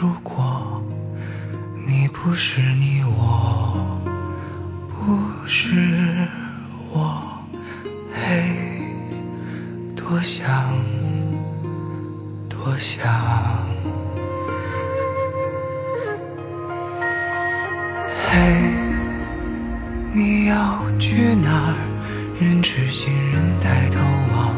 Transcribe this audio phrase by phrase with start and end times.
[0.00, 0.82] 如果
[1.86, 4.00] 你不是你，我
[4.88, 6.26] 不是
[6.90, 7.22] 我，
[8.10, 8.42] 嘿，
[9.94, 10.48] 多想
[12.48, 13.06] 多想，
[18.30, 18.72] 嘿，
[20.14, 21.74] 你要去哪儿？
[22.40, 24.00] 人知心，人抬头
[24.32, 24.56] 望，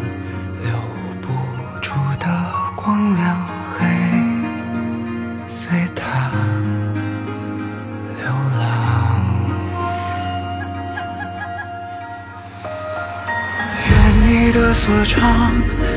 [14.72, 15.52] 所长，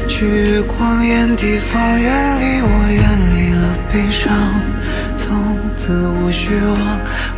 [0.07, 3.01] 去光艳地方，远离我，远
[3.33, 4.33] 离了悲伤，
[5.15, 6.77] 从此无需望，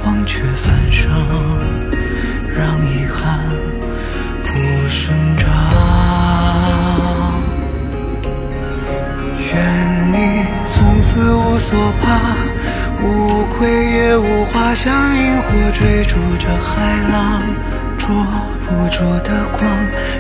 [0.06, 1.12] 忘却繁盛，
[2.58, 3.40] 让遗憾。
[4.44, 4.54] 不
[4.90, 5.46] 生长。
[9.54, 12.36] 愿你从此无所怕，
[13.04, 17.44] 无愧也无花，像萤火追逐着海浪，
[17.98, 18.08] 捉
[18.66, 19.70] 不住的光，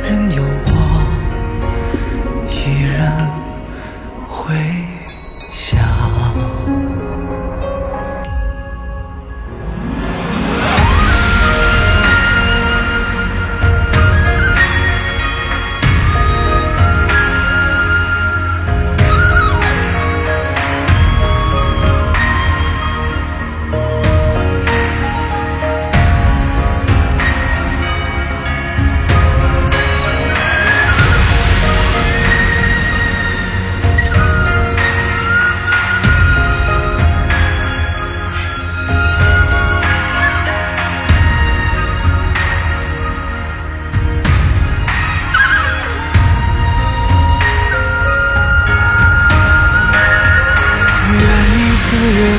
[0.03, 0.86] 任由我
[4.48, 4.86] 回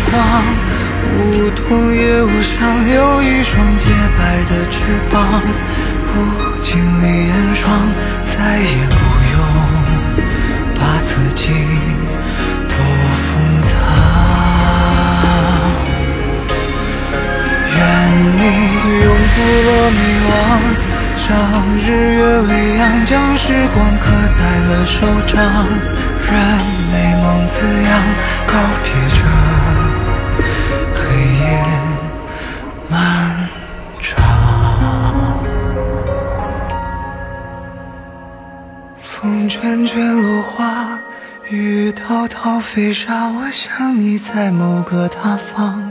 [0.09, 0.43] 似月光，
[1.15, 4.79] 无痛也无伤，有一双洁白的翅
[5.13, 5.43] 膀，
[6.07, 7.69] 不经历严霜，
[8.25, 8.97] 再也不
[9.33, 9.39] 用
[10.75, 11.53] 把自己
[12.69, 12.75] 都
[13.15, 13.69] 封藏。
[17.77, 17.79] 愿
[18.37, 18.43] 你
[19.05, 19.37] 永不
[19.67, 20.31] 落迷惘，
[21.17, 21.27] 像
[21.77, 25.37] 日月微扬，将时光刻在了手掌，
[26.27, 26.33] 任
[26.93, 27.91] 美梦滋养，
[28.47, 28.53] 告
[28.83, 29.21] 别这
[39.21, 40.97] 风卷卷落花，
[41.51, 45.91] 雨滔滔飞沙，我想你在某个他方，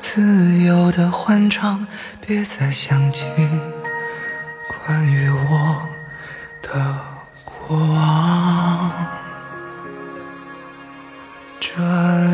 [0.00, 1.86] 自由的欢唱，
[2.20, 3.26] 别再想起
[4.66, 5.86] 关于我
[6.62, 6.98] 的
[7.44, 8.90] 过往。
[11.60, 11.80] 这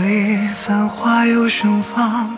[0.01, 2.35] 里繁华又盛放，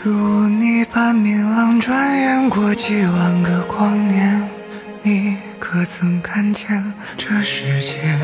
[0.00, 4.48] 如你般明朗，转眼过几万个光年，
[5.02, 8.18] 你可曾看见这世界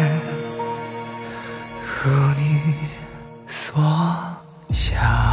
[2.03, 2.75] 如你
[3.47, 3.81] 所
[4.71, 5.28] 想？